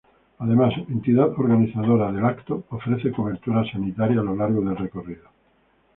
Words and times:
Además, 0.39 0.73
entidad 0.89 1.27
organizadora 1.37 2.07
del 2.07 2.21
evento, 2.23 2.63
ofrece 2.69 3.11
cobertura 3.11 3.63
sanitaria 3.71 4.19
a 4.21 4.23
lo 4.23 4.35
largo 4.35 4.61
del 4.61 4.75
recorrido. 4.75 5.29